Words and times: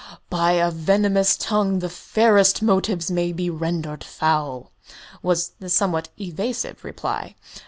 "By 0.31 0.53
a 0.53 0.71
venomous 0.71 1.37
tongue 1.37 1.77
the 1.77 1.87
fairest 1.87 2.63
motives 2.63 3.11
may 3.11 3.31
be 3.31 3.51
rendered 3.51 4.03
foul," 4.03 4.71
was 5.21 5.49
the 5.59 5.69
somewhat 5.69 6.09
evasive 6.19 6.83
reply. 6.83 7.35